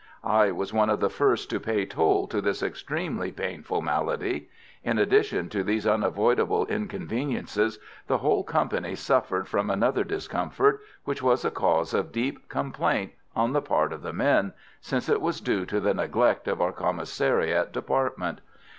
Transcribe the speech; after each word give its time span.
I 0.25 0.49
was 0.51 0.73
one 0.73 0.89
of 0.89 0.99
the 0.99 1.11
first 1.11 1.47
to 1.51 1.59
pay 1.59 1.85
toll 1.85 2.25
to 2.29 2.41
this 2.41 2.63
extremely 2.63 3.31
painful 3.31 3.83
malady. 3.83 4.49
In 4.83 4.97
addition 4.97 5.47
to 5.49 5.63
these 5.63 5.85
unavoidable 5.85 6.65
inconveniences, 6.65 7.77
the 8.07 8.17
whole 8.17 8.43
company 8.43 8.95
suffered 8.95 9.47
from 9.47 9.69
another 9.69 10.03
discomfort 10.03 10.81
which 11.03 11.21
was 11.21 11.45
a 11.45 11.51
cause 11.51 11.93
of 11.93 12.11
deep 12.11 12.49
complaint 12.49 13.11
on 13.35 13.53
the 13.53 13.61
part 13.61 13.93
of 13.93 14.01
the 14.01 14.11
men, 14.11 14.53
since 14.79 15.07
it 15.07 15.21
was 15.21 15.39
due 15.39 15.67
to 15.67 15.79
the 15.79 15.93
neglect 15.93 16.47
of 16.47 16.63
our 16.63 16.73
commissariat 16.73 17.71
department. 17.71 18.41